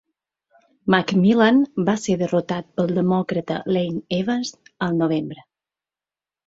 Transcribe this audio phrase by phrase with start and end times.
[0.93, 1.59] McMillan
[1.91, 4.57] va ser derrotat pel demòcrata Lane Evans
[4.89, 5.49] al novembre.